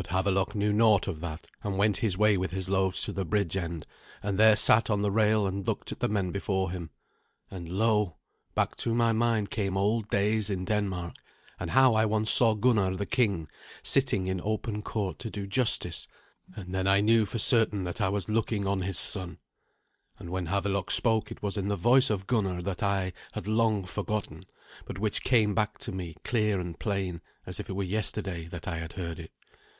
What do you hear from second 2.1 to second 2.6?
way with